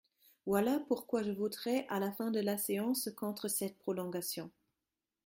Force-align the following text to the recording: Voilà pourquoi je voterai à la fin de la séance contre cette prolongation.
Voilà 0.47 0.79
pourquoi 0.87 1.21
je 1.21 1.29
voterai 1.29 1.85
à 1.87 1.99
la 1.99 2.11
fin 2.11 2.31
de 2.31 2.39
la 2.39 2.57
séance 2.57 3.07
contre 3.15 3.47
cette 3.47 3.77
prolongation. 3.77 4.49